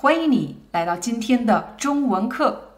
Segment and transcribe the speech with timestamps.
[0.00, 2.70] 欢迎你来到今天的中文课。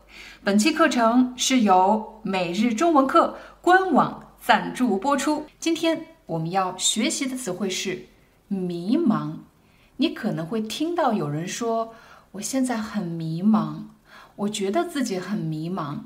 [0.43, 5.47] 本期课程是由每日中文课官网赞助播出。
[5.61, 8.07] 今天我们要学习的词汇是
[8.49, 9.35] “迷茫”。
[9.99, 11.95] 你可能会听到有人说
[12.33, 13.83] ：“我现在很迷茫，
[14.35, 15.99] 我觉得自己很迷茫。”“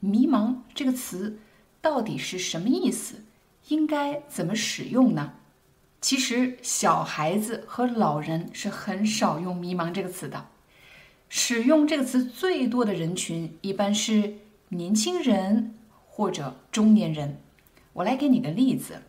[0.00, 1.38] 迷茫”这个词
[1.80, 3.22] 到底是什么意思？
[3.68, 5.34] 应该怎么使用呢？
[6.00, 10.46] 其实，小孩子和老人是很少用“迷茫”这个词的。
[11.28, 14.34] 使用这个词最多的人群一般是
[14.70, 15.74] 年轻人
[16.08, 17.40] 或者中年人。
[17.92, 19.02] 我来给你个例子，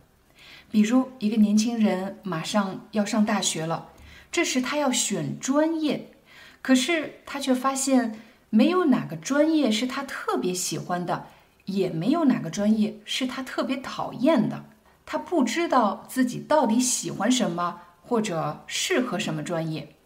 [0.70, 3.88] 比如一个年轻人马上要上大学了，
[4.30, 6.12] 这时他要选专业，
[6.60, 11.26] 可是他却发现没有哪个专业是他特别喜欢的，
[11.64, 14.66] 也没有哪个专业是他特别讨厌的。
[15.04, 19.96] 他不知道自己到底喜欢什么，或者适合什么专业。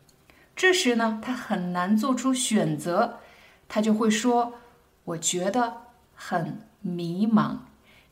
[0.54, 3.18] 这时呢，他很难做出选择，
[3.68, 4.54] 他就会说
[5.04, 5.82] ：“我觉得
[6.14, 7.58] 很迷茫。”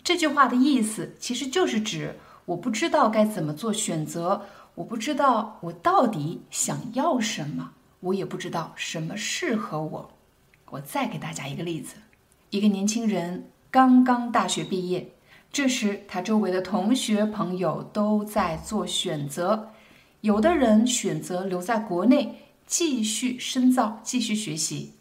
[0.04, 4.42] 这句话的意思其实就是指我不知道该怎么做选择，
[4.74, 10.10] 我不知道我到底想要什么，我也不知道什么适合我。
[10.70, 11.94] 我再给大家一个例子：
[12.50, 15.14] 一个年轻人刚刚大学毕业。
[15.54, 19.70] 这时，他周围的同学朋友都在做选择，
[20.20, 24.94] 有的人选择留在国内继续深造、继续学习，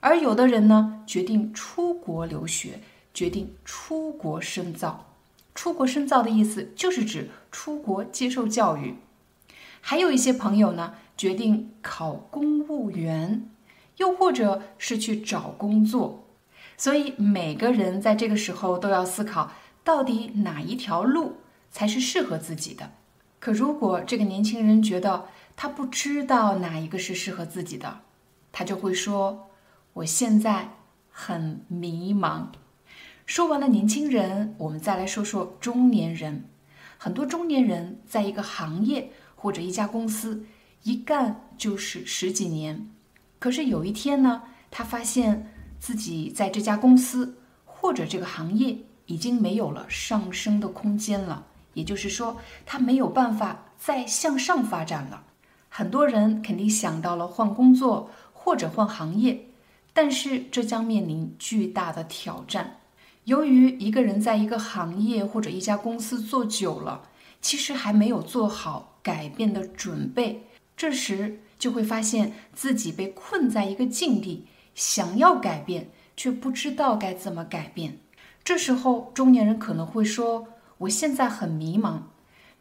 [0.00, 2.80] 而有的人呢，决定出国留学，
[3.12, 5.12] 决定出国深造。
[5.54, 8.94] 出国深造的意思就是指出国接受教育。
[9.82, 13.46] 还有一些朋友呢，决定考公务员，
[13.98, 16.24] 又或者是去找工作。
[16.78, 19.52] 所以，每个人在这个时候都要思考。
[19.88, 21.38] 到底哪一条路
[21.70, 22.92] 才是适合自己的？
[23.40, 28.00] 可如果这个年轻人觉得他不知道哪一个是适合自己的，
[28.52, 29.48] 他就会说
[29.94, 30.74] ：“我现在
[31.10, 32.48] 很迷茫。”
[33.24, 36.44] 说完了年轻人，我们再来说说中年人。
[36.98, 40.44] 很多中年人在一个行业或者一家公司
[40.82, 42.90] 一干就是十几年，
[43.38, 45.50] 可是有一天呢，他发现
[45.80, 48.80] 自己在这家公司或者这个行业。
[49.08, 55.24] 已经没有了上升的空间了，也就是说，他没有办法再向上发展了。
[55.68, 59.46] 很多人肯定想到了换工作或者换行业，
[59.92, 62.80] 但是这将面临巨大的挑战。
[63.24, 67.08] 由于一个人在一个行业或者一家公司做久了，
[67.40, 70.44] 其实还没有做好改变的准备，
[70.76, 77.98] 这时就会发现自己被困在一个境地，想要改变却不知道该怎么改变。
[78.48, 80.48] 这时候，中年人可能会说
[80.78, 81.98] ：“我现在很迷茫。”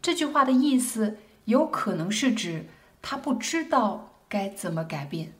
[0.04, 1.16] 这句话的意思
[1.46, 2.66] 有可能是指
[3.02, 5.32] 他不知道该怎么改变，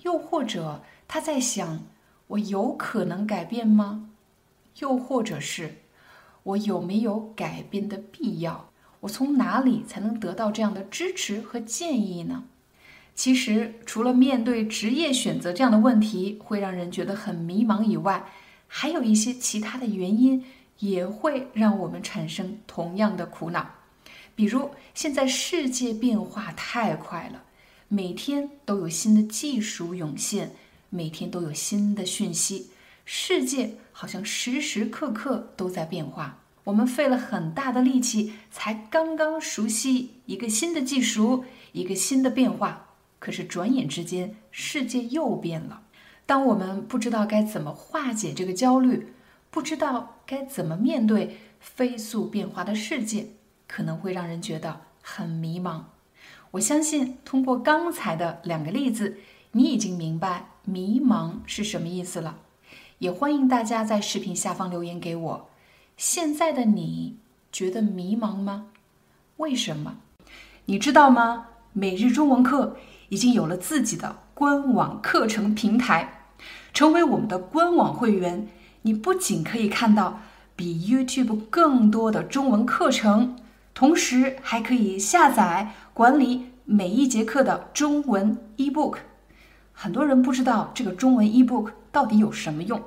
[0.00, 1.80] 又或者他在想
[2.28, 4.08] ：“我有可能改变吗？”
[4.80, 5.82] 又或者是
[6.44, 8.70] “我有没有改变的必要？
[9.00, 12.44] 我从哪里才能得到这样的支持和建议呢？”
[13.14, 18.24] 其实，除了面对职业选择这样的问题会让人觉得很迷茫以外，
[18.74, 20.46] 还有一些其他的原因
[20.78, 23.68] 也会让我们产生同样的苦恼，
[24.34, 27.42] 比如现在世界变化太快了，
[27.88, 30.52] 每天都有新的技术涌现，
[30.88, 32.70] 每天都有新的讯息，
[33.04, 36.38] 世界好像时时刻刻都在变化。
[36.64, 42.86] 我们费了很大的力气，才刚刚熟悉一个新的技术，一个新的变化，
[43.18, 45.82] 可是转眼之间，世界又变了。
[46.24, 49.12] 当我们不知道该怎么化解这个焦虑，
[49.50, 53.28] 不知道该怎么面对飞速变化的世界，
[53.66, 55.82] 可能会让人觉得很迷茫。
[56.52, 59.18] 我相信通过刚才的两个例子，
[59.52, 62.38] 你已经明白“迷茫”是什么意思了。
[62.98, 65.50] 也欢迎大家在视频下方留言给我。
[65.96, 67.18] 现在的你
[67.50, 68.68] 觉得迷茫吗？
[69.38, 69.98] 为什么？
[70.66, 71.48] 你知道吗？
[71.72, 72.76] 每日中文课
[73.08, 74.21] 已经有了自己的。
[74.34, 76.24] 官网课程平台，
[76.72, 78.48] 成为我们的官网会员，
[78.82, 80.20] 你不仅可以看到
[80.56, 83.36] 比 YouTube 更多的中文课程，
[83.74, 88.96] 同时还可以下载管理每一节课的中文 eBook。
[89.72, 92.80] 很多人不知道这个中文 ebook 到底有什么用。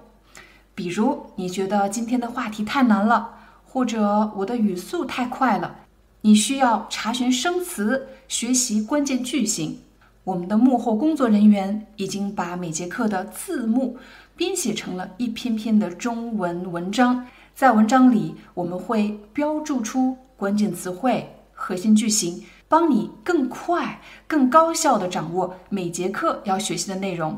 [0.73, 5.75] 比如，你觉得今天的话题太难了，或者我的语速太快了，
[6.21, 9.79] 你需要查询生词、学习关键句型。
[10.25, 13.95] 我们的幕后工作人员已经把每节课的字幕
[14.35, 27.37] 编写成了一篇篇的中文文章，在文章里我们会标注出关键词汇、核心句型，帮你更快、更高效地掌握每节课要学习的内容。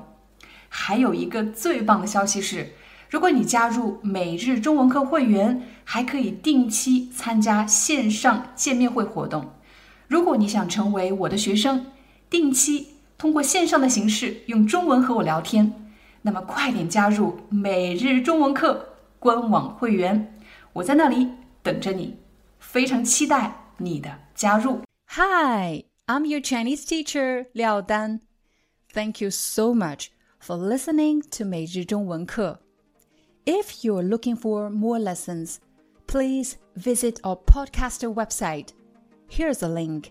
[0.70, 2.70] 还有一个最棒的消息是。
[3.10, 9.54] 如果你加入每日中文课会员，还可以定期参加线上见面会活动。
[10.10, 11.86] 如果你想成为我的学生，
[12.29, 15.91] 定期通过线上的形式用中文和我聊天，
[16.23, 20.39] 那么快点加入每日中文课官网会员，
[20.73, 21.29] 我在那里
[21.63, 22.17] 等着你，
[22.59, 24.81] 非常期待你的加入。
[25.09, 28.21] Hi, I'm your Chinese teacher Liao Dan.
[28.93, 30.09] Thank you so much
[30.41, 32.61] for listening to 每日中文课。
[33.45, 35.57] If you're looking for more lessons,
[36.07, 38.69] please visit our podcaster website.
[39.29, 40.11] Here's a link